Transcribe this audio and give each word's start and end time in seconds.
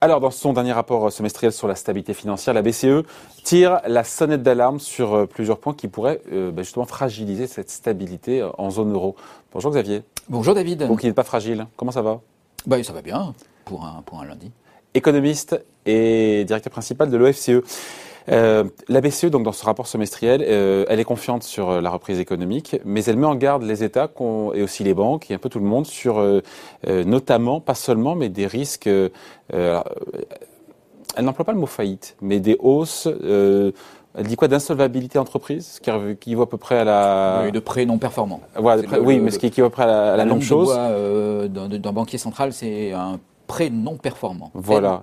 Alors, 0.00 0.20
dans 0.20 0.30
son 0.30 0.52
dernier 0.52 0.72
rapport 0.72 1.10
semestriel 1.10 1.52
sur 1.52 1.66
la 1.66 1.74
stabilité 1.74 2.14
financière, 2.14 2.54
la 2.54 2.62
BCE 2.62 3.02
tire 3.42 3.80
la 3.84 4.04
sonnette 4.04 4.44
d'alarme 4.44 4.78
sur 4.78 5.12
euh, 5.12 5.26
plusieurs 5.26 5.58
points 5.58 5.74
qui 5.74 5.88
pourraient 5.88 6.20
euh, 6.32 6.52
bah, 6.52 6.62
justement 6.62 6.84
fragiliser 6.84 7.48
cette 7.48 7.68
stabilité 7.68 8.40
euh, 8.40 8.50
en 8.58 8.70
zone 8.70 8.92
euro. 8.92 9.16
Bonjour 9.52 9.72
Xavier. 9.72 10.04
Bonjour 10.28 10.54
David. 10.54 10.84
Vous 10.84 10.94
qui 10.94 11.06
n'êtes 11.06 11.16
pas 11.16 11.24
fragile, 11.24 11.66
comment 11.76 11.90
ça 11.90 12.02
va? 12.02 12.20
Bah, 12.64 12.80
Ça 12.84 12.92
va 12.92 13.02
bien 13.02 13.34
pour 13.64 13.84
un, 13.84 14.02
pour 14.06 14.20
un 14.20 14.26
lundi. 14.26 14.52
Économiste 14.94 15.60
et 15.84 16.44
directeur 16.44 16.70
principal 16.70 17.10
de 17.10 17.16
l'OFCE. 17.16 17.64
Euh, 18.30 18.64
la 18.88 19.00
BCE, 19.00 19.26
donc 19.26 19.42
dans 19.42 19.52
ce 19.52 19.64
rapport 19.64 19.86
semestriel, 19.86 20.44
euh, 20.46 20.84
elle 20.88 21.00
est 21.00 21.04
confiante 21.04 21.42
sur 21.42 21.70
euh, 21.70 21.80
la 21.80 21.90
reprise 21.90 22.20
économique, 22.20 22.76
mais 22.84 23.04
elle 23.04 23.16
met 23.16 23.26
en 23.26 23.34
garde 23.34 23.62
les 23.62 23.84
États 23.84 24.10
et 24.54 24.62
aussi 24.62 24.84
les 24.84 24.94
banques 24.94 25.30
et 25.30 25.34
un 25.34 25.38
peu 25.38 25.48
tout 25.48 25.58
le 25.58 25.64
monde 25.64 25.86
sur, 25.86 26.24
notamment, 26.86 27.60
pas 27.60 27.74
seulement, 27.74 28.14
mais 28.14 28.28
des 28.28 28.46
risques. 28.46 28.88
elle 28.88 29.82
n'emploie 31.18 31.44
pas 31.44 31.52
le 31.52 31.58
mot 31.58 31.66
faillite, 31.66 32.16
mais 32.20 32.40
des 32.40 32.56
hausses. 32.60 33.06
elle 33.06 34.26
dit 34.26 34.36
quoi 34.36 34.48
d'insolvabilité 34.48 35.18
entreprise, 35.18 35.80
qui, 35.80 35.90
qui 36.20 36.34
vaut 36.34 36.42
à 36.42 36.48
peu 36.48 36.56
près 36.56 36.78
à 36.78 36.84
la. 36.84 37.42
Oui, 37.44 37.52
de 37.52 37.60
prêts 37.60 37.86
non 37.86 37.98
performants. 37.98 38.40
Voilà, 38.56 38.82
oui, 39.00 39.18
mais 39.18 39.30
ce 39.30 39.38
qui 39.38 39.46
équivaut 39.46 39.66
à 39.66 39.70
peu 39.70 39.74
près 39.74 39.84
à 39.84 40.16
la, 40.16 40.24
même 40.24 40.42
chose. 40.42 40.74
D'un 40.74 41.92
banquier 41.92 42.18
central, 42.18 42.52
c'est 42.52 42.92
un 42.92 43.18
prêt 43.48 43.70
non 43.70 43.96
performant. 43.96 44.52
Voilà. 44.54 45.00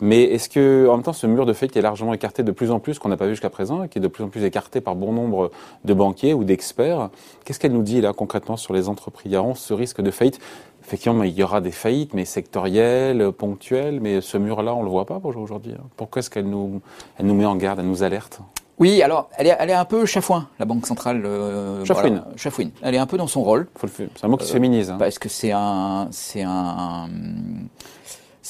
Mais 0.00 0.22
est-ce 0.22 0.48
que, 0.48 0.86
en 0.88 0.94
même 0.94 1.02
temps, 1.02 1.12
ce 1.12 1.26
mur 1.26 1.46
de 1.46 1.52
fait 1.52 1.68
qui 1.68 1.78
est 1.78 1.82
largement 1.82 2.14
écarté 2.14 2.44
de 2.44 2.52
plus 2.52 2.70
en 2.70 2.78
plus, 2.78 3.00
qu'on 3.00 3.08
n'a 3.08 3.16
pas 3.16 3.24
vu 3.24 3.32
jusqu'à 3.32 3.50
présent, 3.50 3.82
et 3.82 3.88
qui 3.88 3.98
est 3.98 4.00
de 4.00 4.08
plus 4.08 4.22
en 4.22 4.28
plus 4.28 4.44
écarté 4.44 4.80
par 4.80 4.94
bon 4.94 5.12
nombre 5.12 5.50
de 5.84 5.94
banquiers 5.94 6.34
ou 6.34 6.44
d'experts, 6.44 7.10
qu'est-ce 7.44 7.58
qu'elle 7.58 7.72
nous 7.72 7.82
dit 7.82 8.00
là 8.00 8.12
concrètement 8.12 8.56
sur 8.56 8.74
les 8.74 8.88
entreprises 8.88 9.32
Il 9.32 9.32
y 9.32 9.36
a 9.36 9.54
ce 9.56 9.74
risque 9.74 10.00
de 10.00 10.10
faillite? 10.12 10.38
Effectivement, 10.84 11.22
il 11.22 11.32
y 11.32 11.42
aura 11.42 11.60
des 11.60 11.70
faillites, 11.70 12.12
mais 12.12 12.24
sectorielles, 12.24 13.32
ponctuelles, 13.32 14.00
mais 14.00 14.20
ce 14.20 14.36
mur-là, 14.36 14.74
on 14.74 14.80
ne 14.80 14.84
le 14.84 14.90
voit 14.90 15.06
pas 15.06 15.20
aujourd'hui. 15.24 15.72
Hein. 15.72 15.84
Pourquoi 15.96 16.20
est-ce 16.20 16.28
qu'elle 16.28 16.48
nous, 16.48 16.82
elle 17.18 17.26
nous 17.26 17.34
met 17.34 17.46
en 17.46 17.56
garde, 17.56 17.78
elle 17.78 17.86
nous 17.86 18.02
alerte? 18.02 18.40
Oui, 18.78 19.00
alors 19.00 19.28
elle 19.36 19.46
est, 19.46 19.56
elle 19.60 19.70
est 19.70 19.74
un 19.74 19.84
peu 19.84 20.06
chafouin, 20.06 20.48
la 20.58 20.64
Banque 20.64 20.86
centrale. 20.86 21.22
Euh, 21.24 21.84
chafouine. 21.84 22.24
chafouine. 22.34 22.70
Elle 22.82 22.96
est 22.96 22.98
un 22.98 23.06
peu 23.06 23.16
dans 23.16 23.28
son 23.28 23.44
rôle. 23.44 23.68
C'est 23.96 24.24
un 24.24 24.28
mot 24.28 24.36
qui 24.36 24.46
se 24.46 24.52
féminise. 24.52 24.90
Hein. 24.90 24.96
Parce 24.98 25.20
que 25.20 25.28
c'est 25.28 25.52
un, 25.52 26.08
c'est 26.10 26.42
un, 26.42 27.08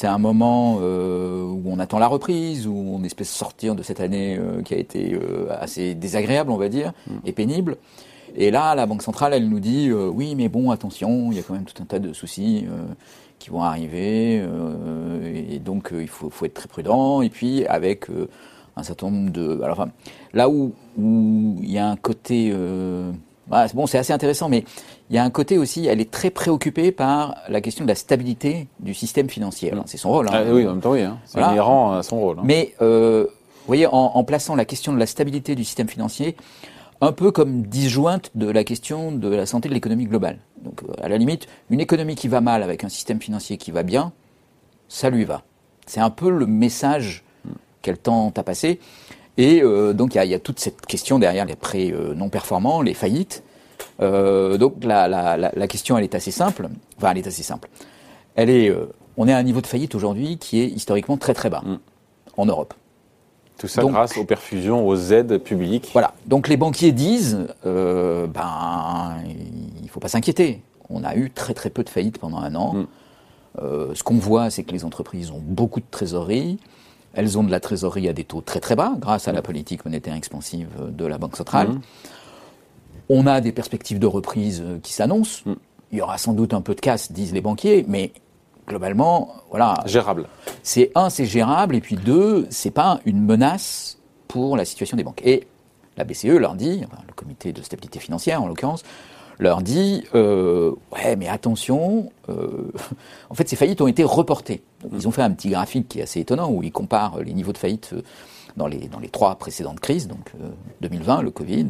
c'est 0.03 0.09
un 0.09 0.19
moment 0.19 0.79
euh, 0.81 1.45
où 1.45 1.63
on 1.67 1.79
attend 1.79 2.01
la 2.01 2.09
reprise, 2.09 2.67
où 2.67 2.75
on 2.75 3.05
espère 3.05 3.25
sortir 3.25 3.77
de 3.77 3.85
cette 3.85 4.01
année 4.01 4.37
euh, 4.37 4.61
qui 4.61 4.75
a 4.75 4.77
été 4.77 5.15
euh, 5.15 5.47
assez 5.49 5.95
désagréable, 5.95 6.51
on 6.51 6.57
va 6.57 6.69
dire, 6.69 6.93
mm. 7.07 7.19
et 7.25 7.31
pénible. 7.31 7.77
Et 8.35 8.51
là, 8.51 8.75
la 8.75 8.85
Banque 8.87 9.03
centrale, 9.03 9.33
elle 9.33 9.49
nous 9.49 9.61
dit 9.61 9.93
oui, 9.93 10.35
mais 10.35 10.49
bon, 10.49 10.73
attention, 10.73 11.31
il 11.31 11.37
y 11.37 11.39
a 11.39 11.45
quand 11.45 11.55
même 11.55 11.67
tout 11.67 11.81
un 11.81 11.87
tas 11.87 12.01
de 12.01 12.13
soucis 12.13 12.67
qui 13.39 13.51
vont 13.51 13.63
arriver, 13.63 14.43
et 15.25 15.59
donc 15.59 15.91
il 15.93 16.09
faut, 16.09 16.31
faut, 16.31 16.47
être 16.47 16.55
très 16.55 16.67
prudent. 16.67 17.21
Et 17.21 17.29
puis 17.29 17.67
avec 17.67 18.07
un 18.75 18.83
certain 18.83 19.11
nombre 19.11 19.31
de. 19.31 19.61
Alors, 19.63 19.79
enfin, 19.79 19.93
là 20.33 20.49
où, 20.49 20.73
où 20.99 21.59
il 21.63 21.71
y 21.71 21.79
a 21.79 21.87
un 21.87 21.97
côté. 21.97 22.53
Euh, 23.49 23.51
bah, 23.51 23.67
bon, 23.75 23.87
c'est 23.87 23.99
assez 23.99 24.13
intéressant, 24.13 24.49
mais 24.49 24.65
il 25.11 25.17
y 25.17 25.19
a 25.19 25.25
un 25.25 25.31
côté 25.31 25.59
aussi, 25.59 25.87
elle 25.87 26.01
est 26.01 26.11
très 26.11 26.31
préoccupée 26.31 26.93
par 26.93 27.37
la 27.49 27.61
question 27.61 27.85
de 27.85 27.89
la 27.89 27.95
stabilité 27.95 28.69
du 28.81 28.95
système 28.95 29.29
financier. 29.29 29.73
C'est 29.87 29.99
son 29.99 30.11
rôle. 30.11 30.29
Hein. 30.29 30.33
Ah, 30.35 30.43
oui, 30.53 30.67
en 30.67 30.73
même 30.73 30.81
temps, 30.81 30.93
oui. 30.93 31.03
Hein. 31.03 31.19
C'est 31.25 31.41
inhérent 31.41 31.93
à 31.93 32.03
son 32.03 32.21
rôle. 32.21 32.39
Hein. 32.39 32.43
Mais, 32.45 32.75
euh, 32.83 33.25
vous 33.25 33.67
voyez, 33.67 33.87
en, 33.87 33.93
en, 33.93 34.25
plaçant 34.25 34.55
la 34.55 34.65
question 34.65 34.93
de 34.93 34.99
la 34.99 35.07
stabilité 35.07 35.55
du 35.55 35.65
système 35.65 35.89
financier 35.89 36.37
un 37.01 37.11
peu 37.11 37.33
comme 37.33 37.63
disjointe 37.63 38.31
de 38.37 38.49
la 38.49 38.63
question 38.63 39.11
de 39.11 39.29
la 39.29 39.45
santé 39.45 39.69
de 39.69 39.75
l'économie 39.75 40.05
globale. 40.05 40.39
Donc, 40.63 40.83
à 41.03 41.09
la 41.09 41.19
limite, 41.19 41.49
une 41.69 41.81
économie 41.81 42.15
qui 42.15 42.29
va 42.29 42.41
mal 42.41 42.63
avec 42.63 42.85
un 42.85 42.89
système 42.89 43.21
financier 43.21 43.57
qui 43.57 43.73
va 43.73 43.83
bien, 43.83 44.13
ça 44.89 45.11
lui 45.11 45.25
va. 45.25 45.43
C'est 45.87 45.99
un 45.99 46.11
peu 46.11 46.31
le 46.31 46.47
message 46.47 47.25
quel 47.83 47.99
temps 47.99 48.33
à 48.37 48.43
passer. 48.45 48.79
Et 49.39 49.63
euh, 49.63 49.93
donc 49.93 50.15
il 50.15 50.25
y, 50.25 50.35
a 50.35 50.39
toute 50.39 50.61
cette 50.61 50.85
question 50.87 51.19
derrière 51.19 51.45
les 51.45 51.57
prêts 51.57 51.91
euh, 51.91 52.15
non 52.15 52.29
performants, 52.29 52.83
les 52.83 52.95
faillites. 52.95 53.43
Euh, 54.01 54.59
donc 54.59 54.85
la, 54.85 55.09
la, 55.09 55.69
question 55.69 55.97
elle 55.97 56.05
est 56.05 56.15
assez 56.15 56.31
simple. 56.31 56.69
Enfin 56.99 57.11
elle 57.13 57.19
est 57.19 57.27
assez 57.27 57.43
simple. 57.43 57.69
Elle 58.35 58.51
est, 58.51 58.75
on 59.17 59.29
est 59.29 59.33
à 59.33 59.39
un 59.39 59.43
niveau 59.43 59.61
de 59.61 59.67
faillite 59.67 59.95
aujourd'hui 59.95 60.39
qui 60.39 60.61
est 60.61 60.67
historiquement 60.67 61.17
très 61.17 61.35
très 61.35 61.51
bas 61.51 61.63
mm. 61.65 61.79
en 62.37 62.47
Europe. 62.47 62.75
Tout 63.59 63.69
ça 63.69 63.83
grâce 63.85 64.17
aux 64.17 64.25
perfusions, 64.25 64.87
aux 64.87 64.97
aides 64.97 65.39
publiques. 65.39 65.91
Voilà. 65.93 66.15
Donc 66.27 66.49
les 66.49 66.57
banquiers 66.57 66.93
disent, 66.93 67.47
ben 67.65 69.17
il 69.83 69.89
faut 69.89 70.01
pas 70.01 70.09
s'inquiéter. 70.09 70.61
On 70.91 71.05
a 71.05 71.15
eu 71.17 71.31
très 71.31 71.55
très 71.55 71.71
peu 71.71 71.85
de 71.85 71.89
faillites 71.89 72.19
pendant 72.19 72.39
un 72.39 72.55
an. 72.55 72.75
Mm. 72.75 73.95
ce 73.95 74.03
qu'on 74.03 74.19
voit, 74.19 74.51
c'est 74.51 74.63
que 74.63 74.73
les 74.73 74.85
entreprises 74.85 75.31
ont 75.31 75.41
beaucoup 75.41 75.81
de 75.81 75.87
trésorerie. 75.91 76.59
Elles 77.15 77.39
ont 77.39 77.45
de 77.45 77.51
la 77.51 77.61
trésorerie 77.61 78.09
à 78.09 78.13
des 78.13 78.25
taux 78.25 78.41
très 78.41 78.61
très 78.61 78.77
bas 78.77 78.95
grâce 78.99 79.29
à 79.29 79.33
la 79.33 79.43
politique 79.43 79.85
monétaire 79.85 80.15
expansive 80.15 80.69
de 80.89 81.05
la 81.07 81.19
Banque 81.19 81.37
centrale. 81.37 81.69
Mmh. 81.69 81.81
On 83.09 83.27
a 83.27 83.41
des 83.41 83.53
perspectives 83.53 83.99
de 83.99 84.07
reprise 84.07 84.63
euh, 84.65 84.79
qui 84.83 84.93
s'annoncent. 84.93 85.43
Mmh. 85.45 85.55
Il 85.93 85.99
y 85.99 86.01
aura 86.01 86.17
sans 86.17 86.33
doute 86.33 86.55
un 86.55 86.63
peu 86.63 86.75
de 86.75 86.81
casse, 86.81 87.13
disent 87.13 87.35
les 87.35 87.43
banquiers, 87.43 87.85
mais 87.87 88.13
globalement, 88.67 89.35
voilà. 89.51 89.75
Gérable. 89.85 90.27
C'est 90.63 90.91
un, 90.95 91.11
c'est 91.11 91.27
gérable, 91.27 91.77
et 91.77 91.81
puis 91.81 91.97
deux, 91.97 92.47
c'est 92.51 92.71
pas 92.71 93.01
une 93.05 93.21
menace 93.21 93.99
pour 94.29 94.57
la 94.57 94.65
situation 94.65 94.97
des 94.97 95.05
banques. 95.05 95.21
Et 95.25 95.47
la 95.99 96.05
BCE 96.05 96.39
leur 96.39 96.55
dit, 96.55 96.81
le 96.81 97.13
comité 97.15 97.53
de 97.53 97.61
stabilité 97.61 97.99
financière 97.99 98.43
en 98.43 98.47
l'occurrence, 98.47 98.83
leur 99.39 99.63
dit 99.63 100.05
euh, 100.15 100.73
ouais 100.93 101.17
mais 101.17 101.29
attention 101.29 102.11
euh, 102.29 102.73
en 103.31 103.35
fait 103.35 103.49
ces 103.49 103.57
faillites 103.57 103.81
ont 103.81 103.87
été 103.87 104.05
reportées. 104.05 104.63
Ils 104.93 105.07
ont 105.09 105.11
fait 105.11 105.23
un 105.23 105.31
petit 105.31 105.51
graphique 105.51 105.89
qui 105.89 106.01
est 106.01 106.03
assez 106.03 106.21
étonnant 106.21 106.51
où 106.51 106.63
ils 106.63 106.73
comparent 106.73 107.21
les 107.21 107.33
niveaux 107.33 107.53
de 107.53 107.59
faillite 107.59 107.91
euh, 107.93 108.03
dans 108.57 108.67
les 108.67 108.89
dans 108.89 109.01
les 109.01 109.09
trois 109.09 109.35
précédentes 109.37 109.81
crises 109.81 110.09
donc 110.09 110.33
2020 110.83 111.23
le 111.23 111.31
Covid 111.31 111.69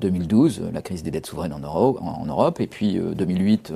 2012 0.00 0.62
la 0.72 0.82
crise 0.82 1.02
des 1.02 1.10
dettes 1.10 1.26
souveraines 1.26 1.54
en, 1.54 1.60
Euro, 1.60 1.98
en, 2.00 2.26
Europe 2.26 2.60
et 2.60 2.66
puis 2.66 2.98
2008 2.98 3.72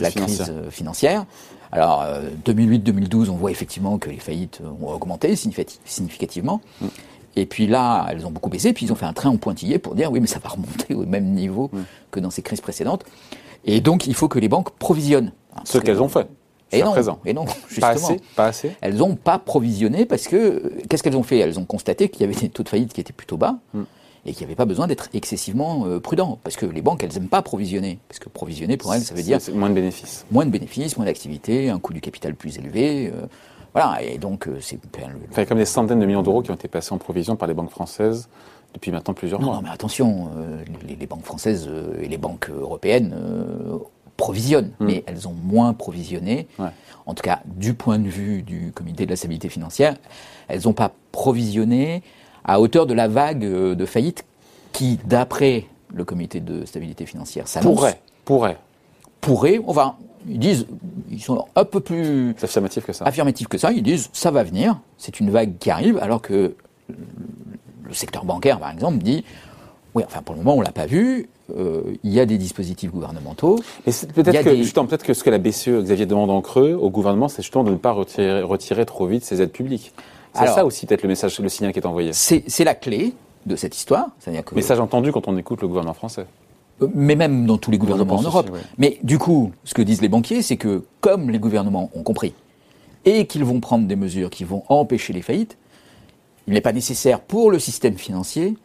la 0.00 0.10
crise 0.10 0.52
financière. 0.70 1.24
Alors 1.70 2.04
2008-2012 2.44 3.30
on 3.30 3.36
voit 3.36 3.52
effectivement 3.52 3.98
que 3.98 4.10
les 4.10 4.16
faillites 4.16 4.60
ont 4.82 4.88
augmenté 4.88 5.36
significativement. 5.36 6.60
Mm. 6.80 6.86
Et 7.36 7.46
puis 7.46 7.66
là, 7.66 8.06
elles 8.10 8.26
ont 8.26 8.30
beaucoup 8.30 8.50
baissé, 8.50 8.72
puis 8.72 8.86
ils 8.86 8.92
ont 8.92 8.96
fait 8.96 9.06
un 9.06 9.12
train 9.12 9.30
en 9.30 9.36
pointillé 9.36 9.78
pour 9.78 9.94
dire 9.94 10.12
oui, 10.12 10.20
mais 10.20 10.26
ça 10.26 10.38
va 10.38 10.50
remonter 10.50 10.94
au 10.94 11.06
même 11.06 11.32
niveau 11.32 11.70
que 12.10 12.20
dans 12.20 12.30
ces 12.30 12.42
crises 12.42 12.60
précédentes. 12.60 13.04
Et 13.64 13.80
donc, 13.80 14.06
il 14.06 14.14
faut 14.14 14.28
que 14.28 14.38
les 14.38 14.48
banques 14.48 14.70
provisionnent. 14.70 15.32
Ce 15.64 15.78
qu'elles 15.78 16.02
ont 16.02 16.08
fait. 16.08 16.26
Et 16.72 16.82
non, 16.82 16.92
présent. 16.92 17.20
et 17.26 17.34
non, 17.34 17.44
justement. 17.68 17.80
Pas 17.80 17.92
assez, 17.92 18.20
pas 18.34 18.46
assez. 18.46 18.72
Elles 18.80 18.96
n'ont 18.96 19.14
pas 19.14 19.38
provisionné 19.38 20.06
parce 20.06 20.26
que, 20.26 20.72
qu'est-ce 20.88 21.02
qu'elles 21.02 21.16
ont 21.16 21.22
fait? 21.22 21.38
Elles 21.38 21.58
ont 21.58 21.66
constaté 21.66 22.08
qu'il 22.08 22.22
y 22.22 22.24
avait 22.24 22.34
des 22.38 22.48
taux 22.48 22.62
de 22.62 22.68
faillite 22.68 22.92
qui 22.94 23.00
étaient 23.00 23.12
plutôt 23.12 23.36
bas. 23.36 23.56
Hmm. 23.74 23.82
Et 24.24 24.32
qu'il 24.32 24.42
n'y 24.42 24.52
avait 24.52 24.56
pas 24.56 24.66
besoin 24.66 24.86
d'être 24.86 25.08
excessivement 25.14 25.84
euh, 25.84 25.98
prudent. 25.98 26.38
Parce 26.44 26.54
que 26.54 26.64
les 26.64 26.80
banques, 26.80 27.02
elles 27.02 27.12
n'aiment 27.12 27.28
pas 27.28 27.42
provisionner. 27.42 27.98
Parce 28.08 28.20
que 28.20 28.28
provisionner, 28.28 28.76
pour 28.76 28.94
elles, 28.94 29.02
ça 29.02 29.14
veut 29.14 29.22
dire. 29.22 29.38
Moins 29.52 29.68
de 29.68 29.74
bénéfices. 29.74 30.24
Moins 30.30 30.46
de 30.46 30.50
bénéfices, 30.50 30.96
moins 30.96 31.06
d'activité, 31.06 31.70
un 31.70 31.80
coût 31.80 31.92
du 31.92 32.00
capital 32.00 32.34
plus 32.36 32.56
élevé. 32.56 33.12
Euh, 33.12 33.26
voilà, 33.74 34.02
et 34.02 34.18
donc 34.18 34.48
euh, 34.48 34.58
c'est. 34.60 34.78
Il 34.98 35.36
y 35.36 35.40
a 35.40 35.46
comme 35.46 35.58
des 35.58 35.64
centaines 35.64 36.00
de 36.00 36.06
millions 36.06 36.22
d'euros 36.22 36.42
qui 36.42 36.50
ont 36.50 36.54
été 36.54 36.68
passés 36.68 36.92
en 36.92 36.98
provision 36.98 37.36
par 37.36 37.48
les 37.48 37.54
banques 37.54 37.70
françaises 37.70 38.28
depuis 38.74 38.90
maintenant 38.90 39.14
plusieurs 39.14 39.40
mois. 39.40 39.56
Non, 39.56 39.62
mais 39.62 39.70
attention, 39.70 40.30
euh, 40.36 40.64
les, 40.86 41.06
banques 41.06 41.24
françaises 41.24 41.66
euh, 41.68 42.00
et 42.00 42.08
les 42.08 42.18
banques 42.18 42.50
européennes 42.50 43.14
provisionnent, 44.16 44.72
hmm. 44.78 44.84
mais 44.86 45.04
elles 45.06 45.26
ont 45.26 45.34
moins 45.34 45.72
provisionné. 45.72 46.48
En 47.06 47.14
tout 47.14 47.22
cas, 47.22 47.40
du 47.46 47.74
point 47.74 47.98
de 47.98 48.08
vue 48.08 48.42
du 48.42 48.72
comité 48.72 49.04
de 49.04 49.10
la 49.10 49.16
stabilité 49.16 49.48
financière, 49.48 49.96
elles 50.48 50.62
n'ont 50.64 50.72
pas 50.72 50.92
provisionné 51.10 52.02
à 52.44 52.60
hauteur 52.60 52.86
de 52.86 52.94
la 52.94 53.08
vague 53.08 53.40
de 53.40 53.86
faillite 53.86 54.24
qui, 54.72 54.98
d'après 55.04 55.66
le 55.92 56.04
comité 56.04 56.40
de 56.40 56.64
stabilité 56.64 57.04
financière, 57.06 57.48
s'annonce. 57.48 57.74
Pourrait, 57.74 58.00
pourrait. 58.24 58.58
Pourrait, 59.20 59.60
va, 59.66 59.96
ils 60.28 60.38
disent, 60.38 60.66
ils 61.10 61.20
sont 61.20 61.46
un 61.54 61.64
peu 61.64 61.80
plus 61.80 62.34
affirmatifs 62.42 62.84
que 62.84 62.92
ça. 62.92 63.04
Affirmatifs 63.04 63.48
que 63.48 63.58
ça. 63.58 63.72
Ils 63.72 63.82
disent, 63.82 64.10
ça 64.12 64.30
va 64.30 64.42
venir. 64.42 64.78
C'est 64.98 65.20
une 65.20 65.30
vague 65.30 65.58
qui 65.58 65.70
arrive, 65.70 65.98
alors 65.98 66.22
que 66.22 66.54
le 66.88 67.94
secteur 67.94 68.24
bancaire, 68.24 68.58
par 68.58 68.70
exemple, 68.70 68.98
dit, 68.98 69.24
oui, 69.94 70.02
enfin 70.06 70.22
pour 70.22 70.34
le 70.34 70.42
moment 70.42 70.56
on 70.56 70.60
l'a 70.60 70.72
pas 70.72 70.86
vu. 70.86 71.28
Euh, 71.56 71.82
il 72.02 72.12
y 72.12 72.20
a 72.20 72.24
des 72.24 72.38
dispositifs 72.38 72.90
gouvernementaux. 72.90 73.58
Mais 73.86 73.92
peut-être 74.14 74.44
que 74.44 74.80
peut-être 74.80 75.04
que 75.04 75.12
ce 75.12 75.22
que 75.22 75.30
la 75.30 75.38
BCE, 75.38 75.82
Xavier 75.82 76.06
demande 76.06 76.30
en 76.30 76.40
creux 76.40 76.72
au 76.72 76.88
gouvernement, 76.88 77.28
c'est 77.28 77.42
justement 77.42 77.64
de 77.64 77.72
ne 77.72 77.76
pas 77.76 77.92
retirer, 77.92 78.42
retirer 78.42 78.86
trop 78.86 79.06
vite 79.06 79.24
ses 79.24 79.42
aides 79.42 79.52
publiques. 79.52 79.92
C'est 80.34 80.46
ça 80.46 80.64
aussi 80.64 80.86
peut-être 80.86 81.02
le 81.02 81.08
message, 81.08 81.38
le 81.38 81.48
signal 81.48 81.72
qui 81.72 81.78
est 81.78 81.86
envoyé. 81.86 82.12
C'est 82.12 82.64
la 82.64 82.74
clé 82.74 83.12
de 83.44 83.56
cette 83.56 83.76
histoire. 83.76 84.06
Que... 84.24 84.54
Message 84.54 84.80
entendu 84.80 85.12
quand 85.12 85.28
on 85.28 85.36
écoute 85.36 85.60
le 85.60 85.68
gouvernement 85.68 85.94
français 85.94 86.26
mais 86.94 87.16
même 87.16 87.46
dans 87.46 87.58
tous 87.58 87.70
les 87.70 87.78
gouvernements 87.78 88.16
en 88.16 88.22
Europe. 88.22 88.50
Mais 88.78 88.98
du 89.02 89.18
coup, 89.18 89.52
ce 89.64 89.74
que 89.74 89.82
disent 89.82 90.02
les 90.02 90.08
banquiers, 90.08 90.42
c'est 90.42 90.56
que 90.56 90.84
comme 91.00 91.30
les 91.30 91.38
gouvernements 91.38 91.90
ont 91.94 92.02
compris 92.02 92.34
et 93.04 93.26
qu'ils 93.26 93.44
vont 93.44 93.60
prendre 93.60 93.86
des 93.86 93.96
mesures 93.96 94.30
qui 94.30 94.44
vont 94.44 94.62
empêcher 94.68 95.12
les 95.12 95.22
faillites, 95.22 95.56
il 96.46 96.54
n'est 96.54 96.60
pas 96.60 96.72
nécessaire 96.72 97.20
pour 97.20 97.50
le 97.50 97.58
système 97.58 97.96
financier 97.96 98.56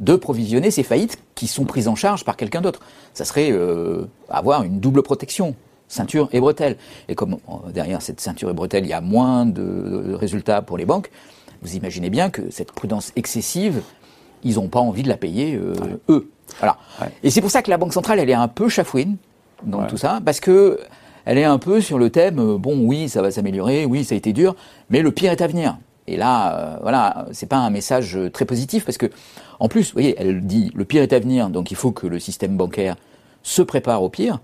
de 0.00 0.14
provisionner 0.14 0.70
ces 0.70 0.82
faillites 0.82 1.18
qui 1.34 1.46
sont 1.46 1.64
prises 1.64 1.88
en 1.88 1.94
charge 1.94 2.24
par 2.24 2.36
quelqu'un 2.36 2.60
d'autre. 2.60 2.80
Ça 3.14 3.24
serait 3.24 3.50
euh, 3.50 4.04
avoir 4.28 4.62
une 4.62 4.80
double 4.80 5.02
protection 5.02 5.54
ceinture 5.88 6.28
et 6.32 6.40
bretelles. 6.40 6.76
Et 7.08 7.14
comme 7.14 7.34
euh, 7.34 7.70
derrière 7.72 8.02
cette 8.02 8.20
ceinture 8.20 8.50
et 8.50 8.52
bretelles, 8.52 8.84
il 8.84 8.90
y 8.90 8.94
a 8.94 9.00
moins 9.00 9.46
de 9.46 10.14
résultats 10.14 10.62
pour 10.62 10.78
les 10.78 10.84
banques, 10.84 11.10
vous 11.62 11.74
imaginez 11.76 12.10
bien 12.10 12.30
que 12.30 12.50
cette 12.50 12.72
prudence 12.72 13.12
excessive, 13.16 13.82
ils 14.44 14.54
n'ont 14.54 14.68
pas 14.68 14.80
envie 14.80 15.02
de 15.02 15.08
la 15.08 15.16
payer 15.16 15.56
euh, 15.56 15.74
eux. 16.08 16.30
Voilà. 16.58 16.76
Et 17.22 17.30
c'est 17.30 17.40
pour 17.40 17.50
ça 17.50 17.62
que 17.62 17.70
la 17.70 17.78
Banque 17.78 17.92
centrale, 17.92 18.18
elle 18.18 18.30
est 18.30 18.34
un 18.34 18.48
peu 18.48 18.68
chafouine 18.68 19.16
dans 19.62 19.86
tout 19.86 19.96
ça, 19.96 20.20
parce 20.24 20.40
que 20.40 20.78
elle 21.24 21.36
est 21.36 21.44
un 21.44 21.58
peu 21.58 21.80
sur 21.80 21.98
le 21.98 22.08
thème, 22.08 22.38
euh, 22.38 22.58
bon, 22.58 22.86
oui, 22.86 23.08
ça 23.10 23.20
va 23.20 23.30
s'améliorer, 23.30 23.84
oui, 23.84 24.02
ça 24.02 24.14
a 24.14 24.18
été 24.18 24.32
dur, 24.32 24.56
mais 24.88 25.02
le 25.02 25.10
pire 25.10 25.30
est 25.30 25.42
à 25.42 25.46
venir. 25.46 25.76
Et 26.06 26.16
là, 26.16 26.56
euh, 26.56 26.76
voilà, 26.80 27.26
c'est 27.32 27.48
pas 27.48 27.58
un 27.58 27.68
message 27.68 28.18
très 28.32 28.46
positif 28.46 28.86
parce 28.86 28.96
que, 28.96 29.06
en 29.60 29.68
plus, 29.68 29.88
vous 29.88 29.92
voyez, 29.92 30.14
elle 30.18 30.46
dit 30.46 30.72
le 30.74 30.86
pire 30.86 31.02
est 31.02 31.12
à 31.12 31.18
venir, 31.18 31.50
donc 31.50 31.70
il 31.70 31.76
faut 31.76 31.92
que 31.92 32.06
le 32.06 32.18
système 32.18 32.56
bancaire 32.56 32.96
se 33.42 33.60
prépare 33.60 34.02
au 34.02 34.08
pire. 34.08 34.40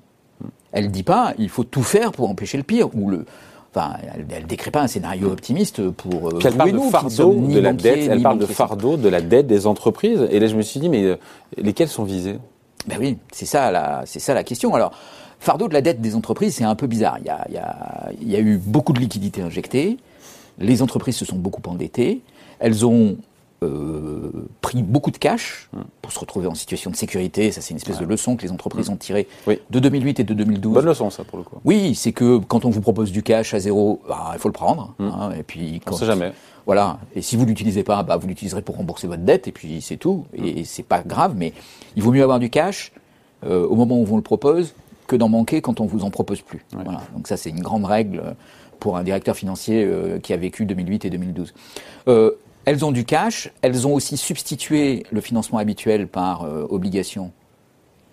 Elle 0.72 0.90
dit 0.90 1.04
pas, 1.04 1.32
il 1.38 1.48
faut 1.48 1.64
tout 1.64 1.82
faire 1.82 2.12
pour 2.12 2.28
empêcher 2.28 2.58
le 2.58 2.64
pire 2.64 2.94
ou 2.94 3.08
le. 3.08 3.24
Enfin, 3.74 3.94
elle, 4.14 4.42
ne 4.42 4.46
décrit 4.46 4.70
pas 4.70 4.82
un 4.82 4.86
scénario 4.86 5.30
optimiste 5.30 5.90
pour. 5.90 6.28
Euh, 6.28 6.38
elle 6.44 6.54
parle 6.54 6.72
de 6.72 6.78
fardeau 6.78 7.34
de 7.34 7.58
la 7.58 7.72
dette. 7.72 8.08
Elle 8.08 8.22
parle 8.22 8.38
de 8.38 8.46
fardeau 8.46 8.96
de 8.96 9.08
la 9.08 9.20
dette 9.20 9.48
des 9.48 9.66
entreprises. 9.66 10.28
Et 10.30 10.38
là, 10.38 10.46
je 10.46 10.54
me 10.54 10.62
suis 10.62 10.78
dit, 10.78 10.88
mais 10.88 11.02
euh, 11.04 11.16
lesquelles 11.56 11.88
sont 11.88 12.04
visées? 12.04 12.38
Ben 12.86 12.98
oui, 13.00 13.18
c'est 13.32 13.46
ça 13.46 13.72
la, 13.72 14.02
c'est 14.06 14.20
ça 14.20 14.32
la 14.32 14.44
question. 14.44 14.74
Alors, 14.74 14.92
fardeau 15.40 15.66
de 15.66 15.72
la 15.72 15.80
dette 15.80 16.00
des 16.00 16.14
entreprises, 16.14 16.54
c'est 16.54 16.64
un 16.64 16.76
peu 16.76 16.86
bizarre. 16.86 17.16
Il 17.18 17.26
y 17.26 17.30
a, 17.30 17.44
il 17.48 17.54
y 17.54 17.58
a, 17.58 18.10
il 18.20 18.30
y 18.30 18.36
a 18.36 18.40
eu 18.40 18.58
beaucoup 18.58 18.92
de 18.92 19.00
liquidités 19.00 19.42
injectées. 19.42 19.96
Les 20.58 20.80
entreprises 20.80 21.16
se 21.16 21.24
sont 21.24 21.36
beaucoup 21.36 21.62
endettées. 21.68 22.20
Elles 22.60 22.86
ont 22.86 23.16
euh, 23.64 24.30
pris 24.60 24.82
beaucoup 24.82 25.10
de 25.10 25.16
cash 25.16 25.68
pour 26.02 26.12
se 26.12 26.18
retrouver 26.18 26.46
en 26.46 26.54
situation 26.54 26.90
de 26.90 26.96
sécurité. 26.96 27.50
Ça, 27.52 27.60
c'est 27.60 27.70
une 27.70 27.76
espèce 27.76 27.98
de 27.98 28.04
leçon 28.04 28.36
que 28.36 28.42
les 28.42 28.52
entreprises 28.52 28.88
ont 28.88 28.96
tirée 28.96 29.26
de 29.46 29.78
2008 29.78 30.20
et 30.20 30.24
de 30.24 30.34
2012. 30.34 30.74
Bonne 30.74 30.86
leçon, 30.86 31.10
ça, 31.10 31.24
pour 31.24 31.38
le 31.38 31.44
coup. 31.44 31.56
Oui, 31.64 31.94
c'est 31.94 32.12
que 32.12 32.38
quand 32.38 32.64
on 32.64 32.70
vous 32.70 32.80
propose 32.80 33.12
du 33.12 33.22
cash 33.22 33.54
à 33.54 33.60
zéro, 33.60 34.00
bah, 34.08 34.30
il 34.34 34.38
faut 34.38 34.48
le 34.48 34.52
prendre. 34.52 34.94
Hmm. 34.98 35.08
Hein, 35.08 35.30
et 35.38 35.42
puis, 35.42 35.80
quand, 35.84 35.94
on 35.94 35.98
sait 35.98 36.06
jamais. 36.06 36.32
Voilà. 36.66 36.98
Et 37.14 37.22
si 37.22 37.36
vous 37.36 37.44
l'utilisez 37.44 37.82
pas, 37.82 38.02
bah, 38.02 38.16
vous 38.16 38.26
l'utiliserez 38.26 38.62
pour 38.62 38.76
rembourser 38.76 39.06
votre 39.06 39.22
dette, 39.22 39.48
et 39.48 39.52
puis 39.52 39.80
c'est 39.80 39.96
tout. 39.96 40.24
Et 40.34 40.62
hmm. 40.62 40.64
c'est 40.64 40.82
pas 40.82 41.02
grave, 41.02 41.34
mais 41.36 41.52
il 41.96 42.02
vaut 42.02 42.12
mieux 42.12 42.22
avoir 42.22 42.38
du 42.38 42.50
cash 42.50 42.92
euh, 43.44 43.66
au 43.66 43.74
moment 43.74 43.96
où 43.96 44.02
on 44.02 44.04
vous 44.04 44.16
le 44.16 44.22
propose 44.22 44.74
que 45.06 45.16
d'en 45.16 45.28
manquer 45.28 45.60
quand 45.60 45.80
on 45.80 45.86
vous 45.86 46.04
en 46.04 46.10
propose 46.10 46.40
plus. 46.40 46.64
Voilà. 46.72 47.02
Donc 47.14 47.28
ça, 47.28 47.36
c'est 47.36 47.50
une 47.50 47.60
grande 47.60 47.84
règle 47.84 48.34
pour 48.80 48.96
un 48.96 49.02
directeur 49.02 49.36
financier 49.36 49.84
euh, 49.84 50.18
qui 50.18 50.32
a 50.32 50.36
vécu 50.36 50.66
2008 50.66 51.04
et 51.06 51.10
2012. 51.10 51.54
Euh, 52.08 52.32
elles 52.64 52.84
ont 52.84 52.92
du 52.92 53.04
cash, 53.04 53.50
elles 53.62 53.86
ont 53.86 53.94
aussi 53.94 54.16
substitué 54.16 55.04
le 55.10 55.20
financement 55.20 55.58
habituel 55.58 56.08
par 56.08 56.44
euh, 56.44 56.66
obligation 56.70 57.32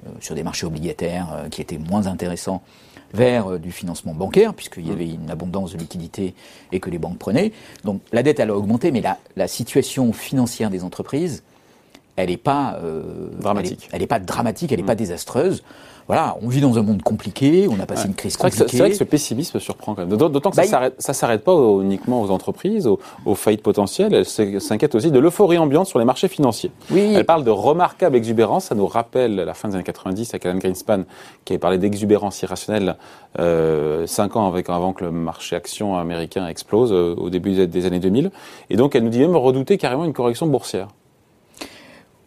euh, 0.05 0.09
sur 0.19 0.35
des 0.35 0.43
marchés 0.43 0.65
obligataires 0.65 1.29
euh, 1.33 1.49
qui 1.49 1.61
étaient 1.61 1.77
moins 1.77 2.07
intéressants 2.07 2.61
vers 3.13 3.59
du 3.59 3.73
financement 3.73 4.13
bancaire, 4.13 4.53
puisqu'il 4.53 4.87
y 4.87 4.89
mmh. 4.89 4.93
avait 4.93 5.09
une 5.09 5.29
abondance 5.29 5.73
de 5.73 5.77
liquidités 5.77 6.33
et 6.71 6.79
que 6.79 6.89
les 6.89 6.97
banques 6.97 7.17
prenaient. 7.17 7.51
Donc 7.83 8.01
la 8.13 8.23
dette, 8.23 8.39
elle 8.39 8.51
a 8.51 8.55
augmenté, 8.55 8.91
mais 8.91 9.01
la, 9.01 9.17
la 9.35 9.49
situation 9.49 10.13
financière 10.13 10.69
des 10.69 10.85
entreprises, 10.85 11.43
elle 12.15 12.29
n'est 12.29 12.37
pas 12.37 12.79
dramatique. 13.37 13.89
Elle 13.91 13.99
n'est 13.99 14.07
pas 14.07 14.19
dramatique, 14.19 14.71
elle 14.71 14.79
n'est 14.79 14.85
pas 14.85 14.95
désastreuse 14.95 15.61
voilà, 16.11 16.35
on 16.41 16.49
vit 16.49 16.59
dans 16.59 16.77
un 16.77 16.81
monde 16.81 17.03
compliqué, 17.03 17.69
on 17.69 17.79
a 17.79 17.85
passé 17.85 18.05
une 18.09 18.15
crise 18.15 18.35
compliquée. 18.35 18.65
C'est 18.67 18.79
vrai 18.79 18.89
que 18.89 18.97
ce 18.97 19.05
pessimisme 19.05 19.61
surprend 19.61 19.95
quand 19.95 20.05
même. 20.05 20.17
D'autant 20.17 20.49
que 20.49 20.57
ça 20.57 20.79
bah, 20.79 20.89
ne 20.89 21.13
s'arrête 21.13 21.41
pas 21.41 21.53
uniquement 21.53 22.21
aux 22.21 22.31
entreprises, 22.31 22.85
aux, 22.85 23.35
faillites 23.35 23.63
potentielles. 23.63 24.13
Elle 24.13 24.25
s'inquiète 24.25 24.93
aussi 24.93 25.09
de 25.09 25.19
l'euphorie 25.19 25.57
ambiante 25.57 25.87
sur 25.87 25.99
les 25.99 26.03
marchés 26.03 26.27
financiers. 26.27 26.69
Oui. 26.89 27.13
Elle 27.15 27.23
parle 27.23 27.45
de 27.45 27.49
remarquable 27.49 28.17
exubérance. 28.17 28.65
Ça 28.65 28.75
nous 28.75 28.87
rappelle 28.87 29.35
la 29.35 29.53
fin 29.53 29.69
des 29.69 29.75
années 29.75 29.85
90 29.85 30.31
avec 30.33 30.45
Alan 30.45 30.57
Greenspan 30.57 31.03
qui 31.45 31.53
avait 31.53 31.59
parlé 31.59 31.77
d'exubérance 31.77 32.41
irrationnelle 32.41 32.97
euh, 33.39 34.05
cinq 34.05 34.35
ans 34.35 34.53
avant 34.53 34.91
que 34.91 35.05
le 35.05 35.11
marché 35.11 35.55
action 35.55 35.97
américain 35.97 36.45
explose 36.45 36.91
euh, 36.91 37.15
au 37.15 37.29
début 37.29 37.67
des 37.67 37.85
années 37.85 38.01
2000. 38.01 38.31
Et 38.69 38.75
donc 38.75 38.97
elle 38.97 39.05
nous 39.05 39.09
dit 39.11 39.19
même 39.19 39.37
redouter 39.37 39.77
carrément 39.77 40.03
une 40.03 40.11
correction 40.11 40.45
boursière. 40.45 40.89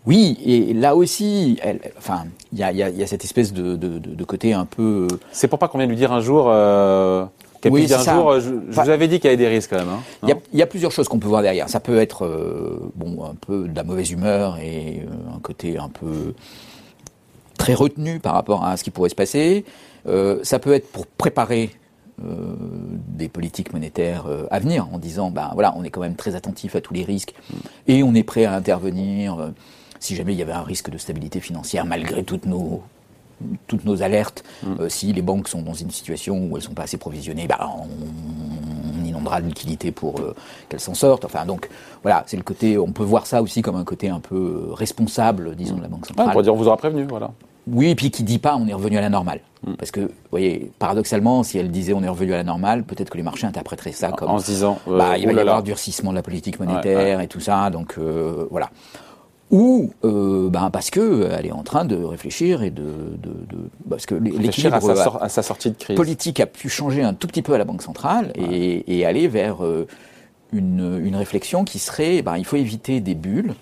Oui, 0.07 0.39
et 0.45 0.75
là 0.75 0.95
aussi, 0.97 1.59
elle, 1.63 1.81
enfin, 1.97 2.25
il 2.53 2.59
y 2.59 2.63
a, 2.63 2.73
y, 2.73 2.77
y 2.77 3.03
a, 3.03 3.07
cette 3.07 3.25
espèce 3.25 3.53
de, 3.53 3.75
de, 3.77 3.99
de 3.99 4.25
côté 4.25 4.53
un 4.53 4.67
peu. 4.67 5.07
Euh, 5.11 5.17
C'est 5.33 5.49
pour 5.49 5.59
pas 5.59 5.69
qu'on 5.69 5.79
vienne 5.79 5.89
lui 5.91 5.97
dire 5.97 6.13
un 6.13 6.21
jour. 6.21 6.47
Euh, 6.49 7.25
oui, 7.71 7.93
un 7.93 8.03
jour, 8.03 8.31
euh, 8.31 8.41
je, 8.41 8.51
je 8.71 8.81
vous 8.81 8.91
avais 8.91 9.09
dit 9.09 9.19
qu'il 9.19 9.31
y 9.31 9.33
avait 9.33 9.43
des 9.43 9.49
risques 9.49 9.71
quand 9.71 9.79
même. 9.79 9.89
Hein, 9.89 10.29
il 10.53 10.59
y, 10.59 10.63
a 10.63 10.67
plusieurs 10.67 10.93
choses 10.93 11.09
qu'on 11.09 11.19
peut 11.19 11.29
voir 11.29 11.43
derrière. 11.43 11.69
Ça 11.69 11.81
peut 11.81 11.99
être 11.99 12.27
euh, 12.27 12.91
bon, 12.95 13.25
un 13.25 13.35
peu 13.35 13.69
de 13.69 13.75
la 13.75 13.85
mauvaise 13.85 14.11
humeur 14.11 14.59
et 14.59 15.07
un 15.35 15.39
côté 15.39 15.79
un 15.79 15.89
peu 15.89 16.35
très 17.57 17.75
retenu 17.75 18.19
par 18.19 18.35
rapport 18.35 18.65
à 18.65 18.77
ce 18.77 18.85
qui 18.85 18.91
pourrait 18.91 19.09
se 19.09 19.15
passer. 19.15 19.65
Euh, 20.07 20.41
ça 20.43 20.59
peut 20.59 20.75
être 20.75 20.91
pour 20.93 21.07
préparer 21.07 21.71
euh, 22.23 22.55
des 23.09 23.29
politiques 23.29 23.73
monétaires 23.73 24.27
à 24.51 24.59
venir 24.59 24.87
en 24.93 24.99
disant 24.99 25.31
ben 25.31 25.51
voilà 25.55 25.75
on 25.77 25.83
est 25.83 25.91
quand 25.91 26.03
même 26.03 26.15
très 26.15 26.37
attentif 26.37 26.77
à 26.77 26.81
tous 26.81 26.95
les 26.95 27.03
risques 27.03 27.35
et 27.89 28.03
on 28.03 28.15
est 28.15 28.23
prêt 28.23 28.45
à 28.45 28.55
intervenir 28.55 29.53
si 30.05 30.15
jamais 30.17 30.35
il 30.35 30.39
y 30.39 30.43
avait 30.43 30.53
un 30.53 30.63
risque 30.63 30.91
de 30.91 30.99
stabilité 30.99 31.41
financière 31.41 31.87
malgré 31.87 32.23
toutes 32.25 32.45
nos 32.45 32.83
toutes 33.67 33.85
nos 33.85 34.03
alertes, 34.03 34.45
mm. 34.63 34.81
euh, 34.81 34.89
si 34.89 35.13
les 35.13 35.23
banques 35.23 35.49
sont 35.49 35.63
dans 35.63 35.75
une 35.75 35.91
situation 35.91 36.47
où 36.47 36.57
elles 36.57 36.63
sont 36.63 36.75
pas 36.75 36.85
assez 36.85 36.99
provisionnées, 36.99 37.47
bah, 37.49 37.69
on, 37.79 39.05
inondera 39.05 39.41
de 39.41 39.47
liquidités 39.47 39.91
pour 39.91 40.21
euh, 40.21 40.35
qu'elles 40.69 40.81
s'en 40.81 40.95
sortent. 40.95 41.25
Enfin, 41.25 41.45
donc 41.45 41.69
voilà, 42.03 42.23
c'est 42.27 42.37
le 42.37 42.43
côté. 42.43 42.79
On 42.79 42.93
peut 42.93 43.03
voir 43.03 43.27
ça 43.27 43.43
aussi 43.43 43.61
comme 43.61 43.77
un 43.77 43.85
côté 43.85 44.09
un 44.09 44.21
peu 44.21 44.69
responsable, 44.73 45.57
disons, 45.57 45.77
de 45.77 45.83
la 45.83 45.89
banque 45.89 46.07
centrale. 46.07 46.29
on 46.29 46.31
pourrait 46.31 46.45
dire 46.45 46.55
on 46.55 46.59
vous 46.59 46.69
aura 46.69 46.77
prévenu, 46.77 47.07
voilà. 47.09 47.33
Oui, 47.67 47.89
et 47.89 47.95
puis 47.95 48.11
qui 48.11 48.23
dit 48.23 48.39
pas 48.39 48.57
on 48.57 48.67
est 48.69 48.75
revenu 48.75 48.99
à 48.99 49.01
la 49.01 49.11
normale. 49.11 49.41
Mm. 49.67 49.75
Parce 49.75 49.91
que, 49.91 50.01
vous 50.01 50.11
voyez, 50.31 50.71
paradoxalement, 50.79 51.43
si 51.43 51.59
elle 51.59 51.71
disait 51.71 51.93
on 51.93 52.03
est 52.03 52.09
revenu 52.09 52.35
à 52.35 52.37
la 52.37 52.45
normale, 52.45 52.85
peut-être 52.85 53.11
que 53.11 53.17
les 53.17 53.23
marchés 53.23 53.47
interpréteraient 53.47 53.93
ça 53.93 54.13
comme. 54.13 54.31
En 54.31 54.39
se 54.39 54.47
disant. 54.47 54.79
Euh, 54.89 54.99
bah, 54.99 55.19
il 55.19 55.27
va 55.27 55.33
y 55.33 55.41
avoir 55.41 55.63
durcissement 55.63 56.11
de 56.11 56.17
la 56.17 56.23
politique 56.23 56.61
monétaire 56.61 57.21
et 57.21 57.29
tout 57.29 57.41
ça, 57.41 57.71
donc 57.71 57.99
voilà 58.51 58.71
ou 59.55 59.93
euh, 60.05 60.51
ben 60.51 60.69
parce 60.71 60.91
que 60.91 60.99
euh, 60.99 61.37
elle 61.39 61.47
est 61.47 61.53
en 61.53 61.63
train 61.63 61.85
de 61.85 61.95
réfléchir 61.95 62.65
et 62.65 62.71
de, 62.71 62.83
de, 62.83 63.29
de 63.29 63.71
parce 63.89 64.05
que 64.05 64.17
l'équilibre 64.17 64.91
à, 64.91 65.25
à, 65.25 65.29
sa 65.29 65.43
sortie 65.45 65.71
de 65.71 65.77
crise. 65.77 65.95
politique 65.95 66.41
a 66.41 66.47
pu 66.47 66.69
changer 66.69 67.05
un 67.05 67.15
tout 67.15 67.29
petit 67.29 67.41
peu 67.41 67.55
à 67.55 67.59
la 67.59 67.65
banque 67.65 67.81
centrale 67.81 68.33
et, 68.35 68.99
et, 68.99 69.07
aller 69.07 69.29
vers 69.29 69.65
euh, 69.65 69.87
une, 70.53 71.01
une, 71.05 71.15
réflexion 71.15 71.63
qui 71.63 71.79
serait 71.79 72.21
ben, 72.21 72.37
il 72.37 72.45
faut 72.45 72.57
éviter 72.57 72.99
des 73.01 73.15
bulles 73.15 73.55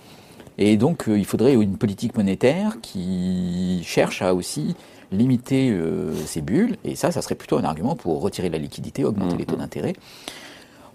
et 0.56 0.78
donc 0.78 1.04
il 1.08 1.26
faudrait 1.26 1.52
une 1.52 1.76
politique 1.76 2.16
monétaire 2.16 2.78
qui 2.80 3.82
cherche 3.84 4.22
à 4.22 4.34
aussi 4.34 4.74
limiter 5.10 5.78
ces 6.25 6.40
bulles 6.40 6.76
et 6.84 6.94
ça 6.94 7.11
ça 7.11 7.20
serait 7.20 7.34
plutôt 7.34 7.58
un 7.58 7.64
argument 7.64 7.96
pour 7.96 8.22
retirer 8.22 8.49
la 8.49 8.56
liquidité 8.56 9.04
augmenter 9.04 9.37
les 9.37 9.44
taux 9.44 9.56
mm-hmm. 9.56 9.58
d'intérêt. 9.58 9.92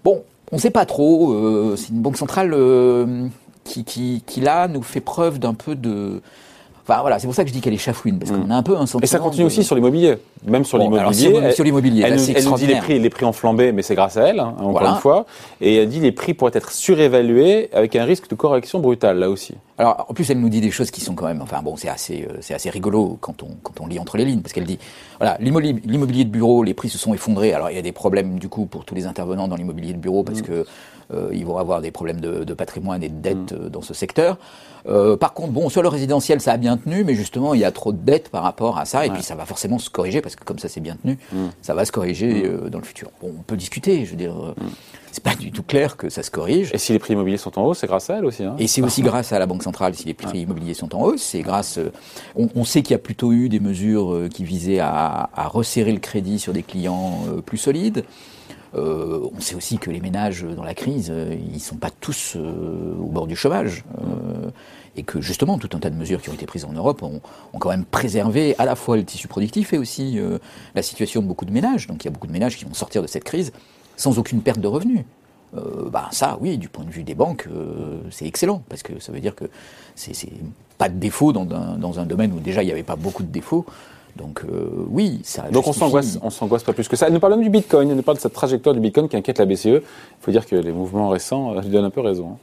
Bon 0.02 0.24
on 0.50 0.56
ne 0.56 0.60
sait 0.60 0.70
pas 0.70 0.86
trop 0.86 1.76
c'est 1.76 1.90
une 1.90 2.02
banque 2.02 2.16
centrale 2.16 2.52
qui, 3.68 3.84
qui, 3.84 4.22
qui 4.26 4.40
là 4.40 4.66
nous 4.66 4.82
fait 4.82 5.00
preuve 5.00 5.38
d'un 5.38 5.54
peu 5.54 5.76
de 5.76 6.22
Enfin, 6.90 7.02
voilà, 7.02 7.18
c'est 7.18 7.26
pour 7.26 7.34
ça 7.34 7.42
que 7.42 7.50
je 7.50 7.52
dis 7.52 7.60
qu'elle 7.60 7.74
est 7.74 7.76
chafouine, 7.76 8.18
parce 8.18 8.30
qu'on 8.30 8.46
mm. 8.46 8.50
a 8.50 8.56
un 8.56 8.62
peu 8.62 8.74
un 8.74 8.86
sentiment. 8.86 9.02
Et 9.02 9.06
ça 9.06 9.18
continue 9.18 9.44
aussi 9.44 9.62
sur 9.62 9.74
l'immobilier. 9.74 10.16
Même 10.46 10.64
sur 10.64 10.78
l'immobilier. 10.78 11.52
sur 11.52 11.62
l'immobilier, 11.62 12.02
elle, 12.06 12.18
elle, 12.34 12.44
nous 12.44 12.54
dit 12.54 12.66
les 12.66 12.76
prix, 12.76 12.98
les 12.98 13.10
prix 13.10 13.26
ont 13.26 13.32
flambé, 13.32 13.72
mais 13.72 13.82
c'est 13.82 13.94
grâce 13.94 14.16
à 14.16 14.22
elle, 14.22 14.40
hein, 14.40 14.54
encore 14.58 14.86
une 14.86 14.96
fois. 14.96 15.26
Et 15.60 15.76
elle 15.76 15.88
dit 15.90 16.00
les 16.00 16.12
prix 16.12 16.32
pourraient 16.32 16.52
être 16.54 16.72
surévalués 16.72 17.68
avec 17.74 17.94
un 17.94 18.04
risque 18.04 18.30
de 18.30 18.34
correction 18.34 18.80
brutale, 18.80 19.18
là 19.18 19.28
aussi. 19.28 19.52
Alors, 19.76 20.06
en 20.08 20.14
plus, 20.14 20.30
elle 20.30 20.40
nous 20.40 20.48
dit 20.48 20.62
des 20.62 20.70
choses 20.70 20.90
qui 20.90 21.02
sont 21.02 21.14
quand 21.14 21.26
même, 21.26 21.42
enfin 21.42 21.60
bon, 21.62 21.76
c'est 21.76 21.90
assez, 21.90 22.26
euh, 22.28 22.38
c'est 22.40 22.54
assez 22.54 22.70
rigolo 22.70 23.18
quand 23.20 23.42
on, 23.42 23.48
quand 23.62 23.82
on 23.82 23.86
lit 23.86 23.98
entre 23.98 24.16
les 24.16 24.24
lignes, 24.24 24.40
parce 24.40 24.54
qu'elle 24.54 24.64
dit, 24.64 24.78
voilà, 25.18 25.36
l'immobilier 25.40 26.24
de 26.24 26.30
bureau, 26.30 26.62
les 26.62 26.72
prix 26.72 26.88
se 26.88 26.96
sont 26.96 27.12
effondrés. 27.12 27.52
Alors, 27.52 27.70
il 27.70 27.76
y 27.76 27.78
a 27.78 27.82
des 27.82 27.92
problèmes, 27.92 28.38
du 28.38 28.48
coup, 28.48 28.64
pour 28.64 28.86
tous 28.86 28.94
les 28.94 29.04
intervenants 29.04 29.46
dans 29.46 29.56
l'immobilier 29.56 29.92
de 29.92 29.98
bureau, 29.98 30.22
parce 30.22 30.40
mm. 30.40 30.44
que 30.44 30.66
ils 31.32 31.44
vont 31.44 31.56
avoir 31.56 31.80
des 31.80 31.90
problèmes 31.90 32.20
de, 32.20 32.44
de 32.44 32.54
patrimoine 32.54 33.02
et 33.02 33.08
de 33.08 33.20
dette 33.20 33.52
mm. 33.52 33.56
euh, 33.56 33.68
dans 33.68 33.82
ce 33.82 33.94
secteur. 33.94 34.38
Euh, 34.88 35.16
par 35.16 35.34
contre, 35.34 35.52
bon, 35.52 35.68
sur 35.68 35.82
le 35.82 35.88
résidentiel, 35.88 36.40
ça 36.40 36.52
a 36.52 36.56
bien 36.56 36.76
tenu, 36.76 37.04
mais 37.04 37.14
justement, 37.14 37.52
il 37.52 37.60
y 37.60 37.64
a 37.64 37.72
trop 37.72 37.92
de 37.92 37.98
dettes 37.98 38.30
par 38.30 38.42
rapport 38.42 38.78
à 38.78 38.84
ça, 38.84 39.04
et 39.04 39.10
puis 39.10 39.22
ça 39.22 39.34
va 39.34 39.44
forcément 39.44 39.78
se 39.78 39.90
corriger, 39.90 40.20
parce 40.20 40.36
que 40.36 40.44
comme 40.44 40.58
ça 40.58 40.68
c'est 40.68 40.80
bien 40.80 40.96
tenu, 40.96 41.18
mm. 41.32 41.46
ça 41.62 41.74
va 41.74 41.84
se 41.84 41.92
corriger 41.92 42.48
mm. 42.48 42.70
dans 42.70 42.78
le 42.78 42.84
futur. 42.84 43.10
Bon, 43.20 43.32
on 43.38 43.42
peut 43.42 43.56
discuter, 43.56 44.04
je 44.04 44.10
veux 44.10 44.16
dire, 44.16 44.54
c'est 45.12 45.22
pas 45.22 45.34
du 45.34 45.50
tout 45.50 45.62
clair 45.62 45.96
que 45.96 46.08
ça 46.08 46.22
se 46.22 46.30
corrige. 46.30 46.70
Et 46.72 46.78
si 46.78 46.92
les 46.92 46.98
prix 46.98 47.14
immobiliers 47.14 47.38
sont 47.38 47.58
en 47.58 47.64
hausse, 47.64 47.78
c'est 47.78 47.86
grâce 47.86 48.08
à 48.08 48.18
elle 48.18 48.24
aussi. 48.24 48.44
Hein 48.44 48.54
et 48.58 48.66
c'est 48.66 48.82
aussi 48.82 49.02
grâce 49.08 49.32
à 49.32 49.38
la 49.38 49.46
Banque 49.46 49.62
centrale, 49.62 49.94
si 49.94 50.06
les 50.06 50.14
prix 50.14 50.40
immobiliers 50.40 50.74
sont 50.74 50.94
en 50.94 51.02
hausse, 51.02 51.22
c'est 51.22 51.42
grâce... 51.42 51.78
on, 52.36 52.48
on, 52.54 52.64
sait 52.64 52.82
qu'il 52.82 52.92
y 52.92 52.94
a 52.94 53.00
plutôt 53.00 53.32
eu 53.32 53.48
des 53.48 53.60
mesures 53.60 54.28
qui 54.32 54.44
visaient 54.44 54.78
à, 54.78 55.28
à 55.34 55.48
resserrer 55.48 55.92
le 55.92 56.00
crédit 56.00 56.38
sur 56.38 56.52
des 56.52 56.62
clients 56.62 57.20
plus 57.44 57.58
solides. 57.58 58.04
Euh, 58.74 59.28
on 59.34 59.40
sait 59.40 59.54
aussi 59.54 59.78
que 59.78 59.90
les 59.90 60.00
ménages 60.00 60.42
dans 60.44 60.62
la 60.62 60.74
crise, 60.74 61.08
euh, 61.10 61.34
ils 61.52 61.60
sont 61.60 61.76
pas 61.76 61.90
tous 61.90 62.34
euh, 62.36 62.94
au 63.00 63.06
bord 63.06 63.26
du 63.26 63.36
chômage. 63.36 63.84
et 64.96 65.04
que 65.04 65.20
justement, 65.20 65.58
tout 65.58 65.70
un 65.74 65.78
tas 65.78 65.90
de 65.90 65.96
mesures 65.96 66.20
qui 66.20 66.28
ont 66.28 66.34
été 66.34 66.46
prises 66.46 66.64
en 66.64 66.72
Europe 66.72 67.02
ont, 67.02 67.20
quand 67.58 67.70
même 67.70 67.84
préservé 67.84 68.54
à 68.58 68.64
la 68.64 68.74
fois 68.74 68.96
le 68.96 69.04
tissu 69.04 69.28
productif 69.28 69.72
et 69.72 69.78
aussi 69.78 70.18
la 70.74 70.82
situation 70.82 71.22
de 71.22 71.26
beaucoup 71.26 71.44
de 71.44 71.52
ménages. 71.52 71.86
Donc 71.86 72.02
il 72.02 72.06
y 72.06 72.08
a 72.08 72.10
beaucoup 72.10 72.26
de 72.26 72.32
ménages 72.32 72.56
qui 72.56 72.64
vont 72.64 72.74
sortir 72.74 73.02
de 73.02 73.06
cette 73.06 73.24
crise 73.24 73.52
sans 73.96 74.18
aucune 74.18 74.42
perte 74.42 74.58
de 74.58 74.66
revenus. 74.66 75.04
bah 75.92 76.08
ça, 76.10 76.36
oui, 76.40 76.58
du 76.58 76.68
point 76.68 76.84
de 76.84 76.90
vue 76.90 77.04
des 77.04 77.14
banques, 77.14 77.48
c'est 78.10 78.26
excellent 78.26 78.62
parce 78.68 78.82
que 78.82 78.98
ça 78.98 79.12
veut 79.12 79.20
dire 79.20 79.36
que 79.36 79.44
c'est 79.94 80.32
pas 80.78 80.88
de 80.88 80.98
défaut 80.98 81.32
dans 81.32 82.00
un, 82.00 82.06
domaine 82.06 82.32
où 82.32 82.40
déjà 82.40 82.64
il 82.64 82.66
n'y 82.66 82.72
avait 82.72 82.82
pas 82.82 82.96
beaucoup 82.96 83.22
de 83.22 83.30
défauts. 83.30 83.66
Donc 84.18 84.42
oui, 84.90 85.20
ça. 85.22 85.48
Donc 85.50 85.66
on 85.66 85.72
s'angoisse, 85.72 86.18
on 86.22 86.30
s'angoisse 86.30 86.64
pas 86.64 86.72
plus 86.72 86.88
que 86.88 86.96
ça. 86.96 87.08
Nous 87.08 87.20
parlons 87.20 87.36
du 87.36 87.48
Bitcoin, 87.48 87.94
nous 87.94 88.02
parle 88.02 88.18
de 88.18 88.22
cette 88.22 88.32
trajectoire 88.32 88.74
du 88.74 88.80
Bitcoin 88.80 89.08
qui 89.08 89.16
inquiète 89.16 89.38
la 89.38 89.46
BCE. 89.46 89.66
Il 89.66 89.82
faut 90.20 90.30
dire 90.30 90.44
que 90.44 90.56
les 90.56 90.72
mouvements 90.72 91.08
récents 91.08 91.54
lui 91.60 91.70
donnent 91.70 91.84
un 91.84 91.90
peu 91.90 92.00
raison. 92.00 92.32
Hein. 92.32 92.36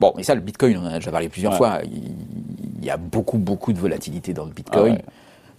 Bon, 0.00 0.12
mais 0.16 0.22
ça, 0.22 0.34
le 0.34 0.40
Bitcoin, 0.40 0.76
on 0.78 0.82
en 0.82 0.90
a 0.90 0.94
déjà 0.94 1.10
parlé 1.10 1.28
plusieurs 1.28 1.56
fois. 1.56 1.78
Il, 1.84 2.84
y 2.84 2.90
a 2.90 2.96
beaucoup, 2.96 3.38
beaucoup 3.38 3.72
de 3.72 3.78
volatilité 3.78 4.34
dans 4.34 4.44
le 4.44 4.50
Bitcoin. 4.50 4.98
Ah 5.00 5.10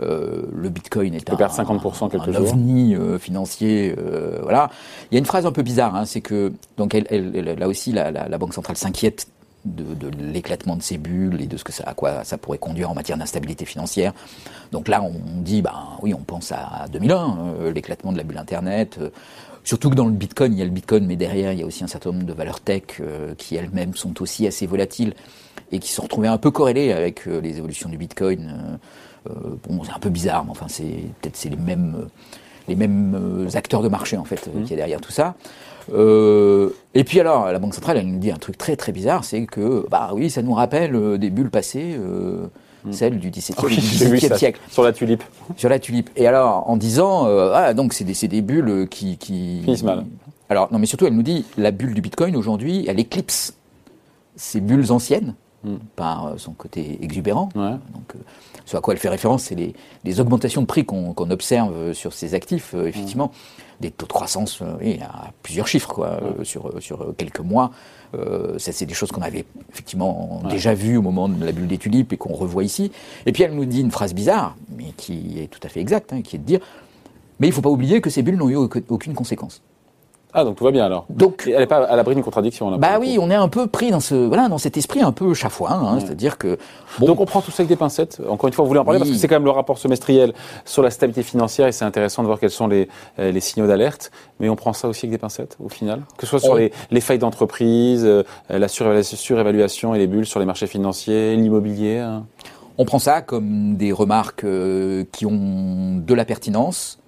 euh, 0.02 0.44
le 0.54 0.70
Bitcoin 0.70 1.14
est 1.14 1.30
un, 1.30 1.36
50% 1.36 2.12
quelques 2.12 2.28
un 2.28 2.42
ovni 2.42 2.96
euh, 2.96 3.18
financier. 3.18 3.96
Euh, 3.98 4.40
voilà. 4.44 4.70
Il 5.10 5.16
y 5.16 5.18
a 5.18 5.20
une 5.20 5.26
phrase 5.26 5.46
un 5.46 5.54
peu 5.54 5.62
bizarre, 5.62 5.96
hein, 5.96 6.06
c'est 6.06 6.20
que 6.20 6.52
donc 6.76 6.94
elle, 6.94 7.08
elle, 7.10 7.58
là 7.58 7.68
aussi 7.68 7.94
la, 7.94 8.12
la, 8.12 8.28
la 8.28 8.38
Banque 8.38 8.54
centrale 8.54 8.76
s'inquiète 8.76 9.28
de, 9.66 9.94
de 9.96 10.10
l'éclatement 10.24 10.76
de 10.76 10.82
ces 10.82 10.98
bulles 10.98 11.42
et 11.42 11.48
de 11.48 11.58
ce 11.58 11.64
que 11.64 11.72
ça, 11.72 11.84
à 11.88 11.94
quoi 11.94 12.24
ça 12.24 12.38
pourrait 12.38 12.58
conduire 12.58 12.92
en 12.92 12.94
matière 12.94 13.18
d'instabilité 13.18 13.66
financière. 13.66 14.14
Donc 14.72 14.88
là, 14.88 15.02
on 15.04 15.42
dit, 15.42 15.62
ben 15.62 15.74
oui, 16.02 16.14
on 16.14 16.24
pense 16.24 16.52
à 16.52 16.86
2001, 16.92 17.38
euh, 17.60 17.72
l'éclatement 17.72 18.12
de 18.12 18.18
la 18.18 18.24
bulle 18.24 18.38
Internet. 18.38 18.98
Euh, 19.00 19.10
surtout 19.64 19.90
que 19.90 19.96
dans 19.96 20.06
le 20.06 20.12
Bitcoin, 20.12 20.54
il 20.54 20.60
y 20.60 20.62
a 20.62 20.66
le 20.66 20.72
Bitcoin, 20.72 21.06
mais 21.06 21.16
derrière, 21.16 21.52
il 21.54 21.60
y 21.60 21.64
a 21.64 21.66
aussi 21.66 21.84
un 21.84 21.88
certain 21.88 22.12
nombre 22.12 22.26
de 22.26 22.34
valeurs 22.34 22.60
tech 22.60 22.84
euh, 23.00 23.34
qui 23.36 23.56
elles-mêmes 23.56 23.96
sont 23.96 24.22
aussi 24.22 24.48
assez 24.48 24.66
volatiles 24.66 25.14
et 25.72 25.80
qui 25.80 25.92
sont 25.92 26.04
retrouvées 26.04 26.28
un 26.28 26.38
peu 26.38 26.52
corrélées 26.52 26.92
avec 26.92 27.26
les 27.26 27.58
évolutions 27.58 27.90
du 27.90 27.98
Bitcoin. 27.98 28.78
bon, 29.26 29.84
c'est 29.84 29.92
un 29.92 30.00
peu 30.00 30.12
bizarre, 30.12 30.46
mais 30.46 30.52
enfin, 30.52 30.68
c'est 30.70 31.10
peut-être 31.22 31.36
c'est 31.36 31.50
les 31.50 31.56
mêmes 31.56 32.08
les 32.68 32.76
mêmes 32.76 33.48
acteurs 33.54 33.82
de 33.82 33.90
marché 33.90 34.18
en 34.18 34.26
fait 34.26 34.48
mmh. 34.48 34.64
qui 34.64 34.74
est 34.74 34.78
derrière 34.78 35.02
tout 35.02 35.12
ça. 35.12 35.36
Euh, 35.94 36.70
et 36.94 37.04
puis 37.04 37.20
alors, 37.20 37.52
la 37.52 37.60
Banque 37.60 37.74
centrale, 37.74 37.98
elle 37.98 38.08
nous 38.08 38.20
dit 38.20 38.32
un 38.32 38.38
truc 38.38 38.58
très 38.58 38.76
très 38.76 38.92
bizarre, 38.92 39.24
c'est 39.24 39.46
que, 39.46 39.86
bah 39.90 40.12
oui, 40.14 40.30
ça 40.30 40.42
nous 40.42 40.54
rappelle 40.54 40.96
euh, 40.96 41.18
des 41.18 41.30
bulles 41.30 41.50
passées, 41.50 41.96
euh, 41.98 42.48
hmm. 42.86 42.92
celles 42.92 43.20
du 43.20 43.30
XVIIe 43.30 44.38
siècle. 44.38 44.60
Sur 44.70 44.84
la 44.84 44.94
tulipe. 44.94 45.24
Sur 45.58 45.70
la 45.70 45.80
tulipe. 45.80 46.10
Et 46.16 46.28
alors, 46.28 46.70
en 46.70 46.78
disant, 46.78 47.26
ah, 47.54 47.74
donc 47.74 47.94
c'est 47.94 48.04
des, 48.04 48.28
des, 48.28 48.42
bulles 48.42 48.88
qui, 48.90 49.18
qui... 49.18 49.62
Finissent 49.64 49.84
mal. 49.84 50.06
Alors, 50.50 50.72
non, 50.72 50.80
mais 50.80 50.86
surtout, 50.86 51.06
elle 51.08 51.16
nous 51.16 51.24
dit, 51.24 51.46
la 51.58 51.72
bulle 51.72 51.94
du 51.94 52.02
Bitcoin, 52.02 52.36
aujourd'hui, 52.36 52.86
elle 52.88 53.00
éclipse 53.00 53.56
ces 54.36 54.62
bulles 54.62 54.92
anciennes, 54.92 55.36
hmm. 55.64 55.76
par 55.96 56.34
son 56.38 56.54
côté 56.54 57.00
exubérant. 57.02 57.50
Ce 58.66 58.78
à 58.78 58.82
quoi 58.82 58.94
elle 58.94 59.00
fait 59.00 59.10
référence, 59.10 59.44
c'est 59.44 59.56
les, 59.56 59.74
les, 60.04 60.20
augmentations 60.20 60.62
de 60.62 60.68
prix 60.68 60.86
qu'on 60.86 61.30
observe 61.30 61.94
sur 61.94 62.14
ces 62.14 62.34
actifs, 62.34 62.74
effectivement. 62.74 63.28
Hmm 63.28 63.66
des 63.80 63.92
taux 63.92 64.06
de 64.06 64.12
croissance 64.12 64.62
euh, 64.62 64.98
à 65.02 65.32
plusieurs 65.44 65.68
chiffres 65.68 65.94
quoi, 65.94 66.20
euh, 66.22 66.44
sur, 66.44 66.68
euh, 66.68 66.80
sur 66.80 67.14
quelques 67.18 67.40
mois. 67.40 67.72
ça, 68.58 68.72
c'est 68.72 68.86
des 68.86 68.94
choses 68.94 69.12
qu'on 69.12 69.22
avait 69.22 69.46
effectivement 69.74 70.42
déjà 70.50 70.74
vues 70.74 70.96
au 70.96 71.02
moment 71.02 71.28
de 71.28 71.44
la 71.44 71.52
bulle 71.52 71.68
des 71.68 71.78
tulipes 71.78 72.14
et 72.14 72.18
qu'on 72.18 72.34
revoit 72.34 72.64
ici. 72.64 72.92
Et 73.26 73.34
puis 73.34 73.44
elle 73.44 73.54
nous 73.54 73.66
dit 73.66 73.82
une 73.82 73.92
phrase 73.92 74.14
bizarre, 74.14 74.56
mais 74.78 74.94
qui 74.96 75.40
est 75.40 75.48
tout 75.48 75.60
à 75.64 75.68
fait 75.68 75.82
exacte, 75.82 76.14
hein, 76.14 76.22
qui 76.22 76.38
est 76.38 76.40
de 76.40 76.46
dire 76.46 76.60
mais 77.40 77.48
il 77.48 77.50
ne 77.50 77.56
faut 77.56 77.62
pas 77.62 77.70
oublier 77.70 78.00
que 78.00 78.10
ces 78.10 78.22
bulles 78.22 78.38
n'ont 78.38 78.50
eu 78.50 78.56
aucune 78.56 79.14
conséquence. 79.14 79.62
Ah, 80.38 80.44
donc 80.44 80.58
tout 80.58 80.66
va 80.66 80.72
bien 80.72 80.86
alors. 80.86 81.06
Donc, 81.10 81.44
elle 81.48 81.60
n'est 81.60 81.66
pas 81.66 81.86
à 81.86 81.96
l'abri 81.96 82.14
d'une 82.14 82.24
contradiction. 82.24 82.70
Là, 82.70 82.78
bah 82.78 82.98
oui, 83.00 83.18
on 83.22 83.32
est 83.32 83.36
un 83.36 83.48
peu 83.48 83.68
pris 83.68 83.90
dans 83.90 84.02
ce, 84.02 84.16
voilà, 84.16 84.50
dans 84.50 84.58
cet 84.58 84.76
esprit 84.76 85.02
un 85.02 85.14
peu 85.14 85.34
chafouin, 85.34 85.72
hein, 85.72 86.00
c'est-à-dire 86.02 86.38
que. 86.38 86.58
Donc 87.00 87.22
on 87.22 87.26
prend 87.26 87.42
tout 87.42 87.52
ça 87.52 87.62
avec 87.62 87.70
des 87.70 87.78
pincettes. 87.78 88.22
Encore 88.28 88.50
une 88.50 88.54
fois, 88.54 88.64
vous 88.64 88.68
voulez 88.68 88.82
en 88.82 88.84
parler 88.84 89.00
parce 89.00 89.10
que 89.10 89.16
c'est 89.16 89.30
quand 89.30 89.36
même 89.36 89.46
le 89.46 89.52
rapport 89.52 89.78
semestriel 89.78 90.34
sur 90.66 90.84
la 90.84 90.92
stabilité 90.92 91.24
financière 91.24 91.68
et 91.68 91.72
c'est 91.72 91.86
intéressant 91.86 92.22
de 92.22 92.28
voir 92.28 92.40
quels 92.40 92.52
sont 92.52 92.68
les, 92.68 92.90
euh, 93.18 93.32
les 93.32 93.40
signaux 93.40 93.66
d'alerte. 93.66 94.12
Mais 94.42 94.50
on 94.50 94.58
prend 94.58 94.74
ça 94.74 94.90
aussi 94.90 95.06
avec 95.06 95.12
des 95.12 95.18
pincettes 95.18 95.56
au 95.64 95.70
final, 95.70 96.02
que 96.18 96.26
ce 96.26 96.32
soit 96.32 96.40
sur 96.40 96.56
les, 96.56 96.74
les, 96.92 97.02
failles 97.02 97.20
d'entreprise, 97.20 98.04
euh, 98.06 98.24
la 98.50 98.68
surévaluation 98.68 99.96
et 99.96 100.00
les 100.00 100.08
bulles 100.08 100.26
sur 100.26 100.42
les 100.42 100.46
marchés 100.46 100.68
financiers, 100.68 101.38
l'immobilier. 101.38 102.00
Hein. 102.00 102.26
On 102.78 102.84
prend 102.84 103.00
ça 103.00 103.22
comme 103.22 103.78
des 103.78 103.94
remarques 103.94 104.44
euh, 104.44 105.06
qui 105.14 105.26
ont 105.26 106.02
de 106.06 106.14
la 106.14 106.26
pertinence 106.26 107.00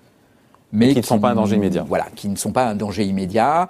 mais 0.71 0.93
qui 0.93 0.99
ne 0.99 1.05
sont 1.05 1.19
pas 1.19 1.31
un 1.31 1.35
danger 1.35 1.55
immédiat. 1.55 1.85
Voilà, 1.87 2.07
qui 2.15 2.29
ne 2.29 2.35
sont 2.35 2.51
pas 2.51 2.67
un 2.67 2.75
danger 2.75 3.05
immédiat 3.05 3.67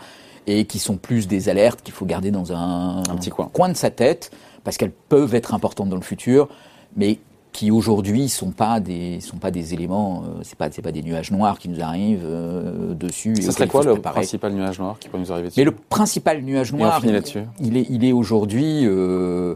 et 0.47 0.65
qui 0.65 0.79
sont 0.79 0.97
plus 0.97 1.27
des 1.27 1.49
alertes 1.49 1.81
qu'il 1.81 1.93
faut 1.93 2.05
garder 2.05 2.31
dans 2.31 2.53
un, 2.53 3.03
petit 3.17 3.29
coin. 3.29 3.49
coin 3.51 3.69
de 3.69 3.75
sa 3.75 3.89
tête 3.89 4.31
parce 4.63 4.77
qu'elles 4.77 4.91
peuvent 4.91 5.35
être 5.35 5.53
importantes 5.53 5.89
dans 5.89 5.95
le 5.95 6.01
futur, 6.01 6.49
mais 6.95 7.19
qui 7.51 7.71
aujourd'hui 7.71 8.29
sont 8.29 8.51
pas 8.51 8.79
des 8.79 9.19
sont 9.19 9.37
pas 9.37 9.49
des 9.49 9.73
éléments, 9.73 10.23
euh, 10.23 10.39
c'est 10.43 10.57
pas 10.57 10.69
c'est 10.71 10.81
pas 10.81 10.91
des 10.91 11.01
nuages 11.01 11.31
noirs 11.31 11.57
qui 11.57 11.69
nous 11.69 11.81
arrivent 11.81 12.25
euh, 12.25 12.93
dessus. 12.93 13.35
Ça 13.41 13.51
serait 13.51 13.67
quoi 13.67 13.83
le 13.83 13.95
principal 13.99 14.53
nuage 14.53 14.77
noir 14.77 14.97
qui 14.99 15.09
peut 15.09 15.17
nous 15.17 15.31
arriver 15.31 15.47
dessus? 15.47 15.59
Mais 15.59 15.65
le 15.65 15.71
principal 15.71 16.41
nuage 16.43 16.71
noir, 16.71 17.01
il, 17.03 17.09
il, 17.59 17.77
est 17.77 17.87
il 17.89 18.05
est 18.05 18.11
aujourd'hui 18.11 18.81
euh, 18.83 19.55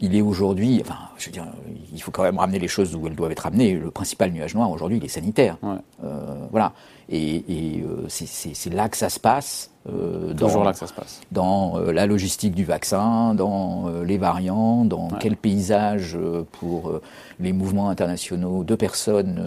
il 0.00 0.14
est 0.14 0.20
aujourd'hui, 0.20 0.78
enfin, 0.82 0.98
je 1.16 1.26
veux 1.26 1.32
dire, 1.32 1.46
il 1.92 2.02
faut 2.02 2.10
quand 2.10 2.22
même 2.22 2.38
ramener 2.38 2.58
les 2.58 2.68
choses 2.68 2.94
où 2.94 3.06
elles 3.06 3.14
doivent 3.14 3.32
être 3.32 3.40
ramenées. 3.40 3.74
Le 3.74 3.90
principal 3.90 4.30
nuage 4.30 4.54
noir 4.54 4.70
aujourd'hui, 4.70 4.98
il 4.98 5.04
est 5.04 5.08
sanitaire. 5.08 5.56
Euh, 6.04 6.46
voilà. 6.50 6.72
Et, 7.08 7.42
euh, 7.82 8.06
c'est 8.08 8.72
là 8.72 8.88
que 8.88 8.96
ça 8.96 9.08
se 9.08 9.18
passe. 9.18 9.70
Euh, 9.88 10.34
Toujours 10.34 10.64
là 10.64 10.72
que 10.72 10.78
ça 10.78 10.86
se 10.86 10.92
passe. 10.92 11.20
Dans 11.32 11.78
la 11.78 12.06
logistique 12.06 12.54
du 12.54 12.64
vaccin, 12.64 13.34
dans 13.34 13.90
les 14.04 14.18
variants, 14.18 14.84
dans 14.84 15.08
quel 15.20 15.36
paysage 15.36 16.18
pour 16.52 16.92
les 17.40 17.52
mouvements 17.52 17.88
internationaux 17.88 18.64
de 18.64 18.74
personnes 18.74 19.40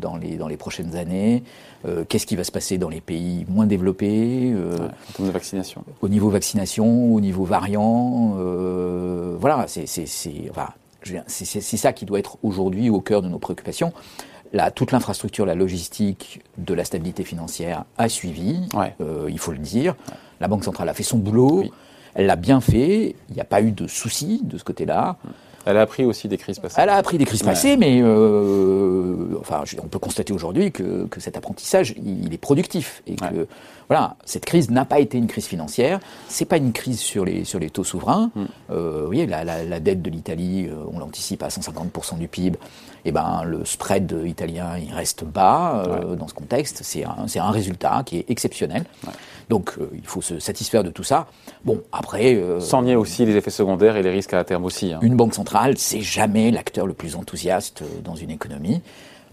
dans, 0.00 0.16
les, 0.16 0.36
dans 0.36 0.48
les 0.48 0.56
prochaines 0.56 0.96
années. 0.96 1.42
Qu'est-ce 2.08 2.26
qui 2.26 2.36
va 2.36 2.44
se 2.44 2.52
passer 2.52 2.78
dans 2.78 2.88
les 2.88 3.00
pays 3.00 3.46
moins 3.48 3.66
développés 3.66 4.52
En 5.18 5.24
de 5.24 5.30
vaccination. 5.30 5.84
Au 6.02 6.08
niveau 6.08 6.28
vaccination, 6.30 7.14
au 7.14 7.20
niveau 7.20 7.44
variant. 7.44 8.34
voilà, 9.38 9.66
c'est 9.68 9.84
enfin, 10.50 10.68
c'est 11.26 11.76
ça 11.76 11.92
qui 11.92 12.04
doit 12.04 12.18
être 12.18 12.38
aujourd'hui 12.42 12.90
au 12.90 13.00
cœur 13.00 13.22
de 13.22 13.28
nos 13.28 13.38
préoccupations. 13.38 13.92
Là, 14.52 14.70
toute 14.70 14.92
l'infrastructure, 14.92 15.44
la 15.44 15.54
logistique 15.54 16.40
de 16.56 16.72
la 16.72 16.84
stabilité 16.84 17.22
financière 17.22 17.84
a 17.98 18.08
suivi, 18.08 18.66
euh, 19.00 19.26
il 19.28 19.38
faut 19.38 19.52
le 19.52 19.58
dire. 19.58 19.94
La 20.40 20.48
Banque 20.48 20.64
centrale 20.64 20.88
a 20.88 20.94
fait 20.94 21.02
son 21.02 21.18
boulot, 21.18 21.64
elle 22.14 22.26
l'a 22.26 22.36
bien 22.36 22.60
fait, 22.60 23.14
il 23.28 23.34
n'y 23.34 23.40
a 23.40 23.44
pas 23.44 23.60
eu 23.60 23.72
de 23.72 23.86
soucis 23.86 24.40
de 24.42 24.56
ce 24.56 24.64
côté-là. 24.64 25.16
Elle 25.68 25.76
a 25.76 25.82
appris 25.82 26.06
aussi 26.06 26.28
des 26.28 26.38
crises 26.38 26.58
passées. 26.58 26.76
Elle 26.78 26.88
a 26.88 26.94
appris 26.94 27.18
des 27.18 27.26
crises 27.26 27.42
passées, 27.42 27.76
mais 27.76 28.00
euh, 28.02 29.36
enfin, 29.38 29.62
on 29.82 29.86
peut 29.86 29.98
constater 29.98 30.32
aujourd'hui 30.32 30.72
que, 30.72 31.06
cet 31.18 31.36
apprentissage, 31.36 31.94
il, 32.02 32.32
est 32.32 32.38
productif 32.38 33.02
et 33.06 33.16
que 33.16 33.46
voilà, 33.88 34.16
cette 34.24 34.44
crise 34.44 34.70
n'a 34.70 34.84
pas 34.84 34.98
été 34.98 35.16
une 35.18 35.26
crise 35.26 35.46
financière. 35.46 35.98
C'est 36.28 36.44
pas 36.44 36.58
une 36.58 36.72
crise 36.72 37.00
sur 37.00 37.24
les 37.24 37.44
sur 37.44 37.58
les 37.58 37.70
taux 37.70 37.84
souverains. 37.84 38.30
Mm. 38.34 38.44
Euh, 38.70 39.00
vous 39.00 39.06
voyez, 39.06 39.26
la, 39.26 39.44
la, 39.44 39.80
dette 39.80 40.02
de 40.02 40.10
l'Italie, 40.10 40.68
euh, 40.68 40.74
on 40.92 40.98
l'anticipe 40.98 41.42
à 41.42 41.48
150% 41.48 42.18
du 42.18 42.28
PIB. 42.28 42.58
Et 43.04 43.10
eh 43.10 43.12
ben, 43.12 43.42
le 43.44 43.64
spread 43.64 44.22
italien, 44.26 44.76
il 44.76 44.92
reste 44.92 45.24
bas 45.24 45.84
euh, 45.86 46.16
dans 46.16 46.28
ce 46.28 46.34
contexte. 46.34 46.80
C'est 46.82 47.04
un, 47.04 47.28
c'est 47.28 47.38
un 47.38 47.50
résultat 47.50 48.02
qui 48.04 48.18
est 48.18 48.24
exceptionnel. 48.28 48.84
Donc, 49.48 49.76
il 49.94 50.06
faut 50.06 50.20
se 50.20 50.38
satisfaire 50.40 50.84
de 50.84 50.90
tout 50.90 51.04
ça. 51.04 51.26
Bon, 51.64 51.80
après. 51.90 52.38
Sans 52.58 52.82
nier 52.82 52.96
aussi 52.96 53.24
les 53.24 53.36
effets 53.36 53.50
secondaires 53.50 53.96
et 53.96 54.02
les 54.02 54.10
risques 54.10 54.34
à 54.34 54.44
terme 54.44 54.64
aussi. 54.64 54.92
Hein. 54.92 54.98
Une 55.00 55.16
banque 55.16 55.32
centrale, 55.32 55.57
c'est 55.76 56.00
jamais 56.00 56.50
l'acteur 56.50 56.86
le 56.86 56.94
plus 56.94 57.16
enthousiaste 57.16 57.82
dans 58.04 58.14
une 58.14 58.30
économie. 58.30 58.82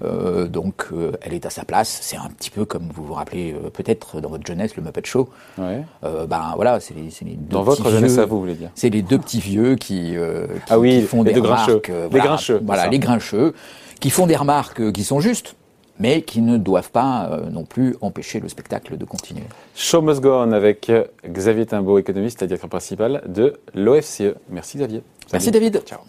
Euh, 0.03 0.47
donc, 0.47 0.87
euh, 0.91 1.13
elle 1.21 1.33
est 1.33 1.45
à 1.45 1.49
sa 1.49 1.63
place. 1.63 1.99
C'est 2.01 2.17
un 2.17 2.29
petit 2.29 2.49
peu 2.49 2.65
comme 2.65 2.89
vous 2.93 3.05
vous 3.05 3.13
rappelez 3.13 3.53
euh, 3.53 3.69
peut-être 3.69 4.19
dans 4.19 4.29
votre 4.29 4.45
jeunesse 4.45 4.75
le 4.75 4.83
Muppet 4.83 5.05
Show. 5.05 5.29
Ouais. 5.57 5.83
ben 6.01 6.53
voilà, 6.55 6.79
c'est 6.79 6.93
les, 6.93 7.09
les, 7.21 7.35
deux 7.35 7.53
Dans 7.53 7.63
votre 7.63 7.89
jeunesse 7.89 8.17
à 8.17 8.25
vous, 8.25 8.35
vous 8.35 8.41
voulez 8.41 8.55
dire 8.55 8.71
C'est 8.75 8.89
les 8.89 9.01
deux 9.01 9.17
petits 9.17 9.39
vieux 9.39 9.75
qui, 9.75 10.15
qui, 10.15 10.17
ah 10.69 10.79
oui, 10.79 11.01
font 11.01 11.23
des 11.23 11.33
remarques. 11.33 11.91
les 12.11 12.19
grincheux. 12.19 12.61
Voilà, 12.65 12.87
les 12.87 12.99
grincheux, 12.99 13.53
qui 13.99 14.09
font 14.09 14.27
des 14.27 14.35
remarques 14.35 14.91
qui 14.91 15.03
sont 15.03 15.19
justes 15.19 15.55
mais 15.99 16.21
qui 16.21 16.41
ne 16.41 16.57
doivent 16.57 16.91
pas 16.91 17.29
euh, 17.31 17.49
non 17.49 17.63
plus 17.63 17.95
empêcher 18.01 18.39
le 18.39 18.49
spectacle 18.49 18.97
de 18.97 19.05
continuer. 19.05 19.43
Show 19.75 20.01
must 20.01 20.21
go 20.21 20.33
on 20.33 20.51
avec 20.51 20.89
euh, 20.89 21.05
Xavier 21.27 21.65
Timbaud, 21.65 21.99
économiste 21.99 22.41
et 22.41 22.47
directeur 22.47 22.69
principal 22.69 23.21
de 23.27 23.53
l'OFCE. 23.73 24.35
Merci 24.49 24.77
Xavier. 24.77 25.03
Merci 25.31 25.51
David. 25.51 25.81
Ciao. 25.85 25.99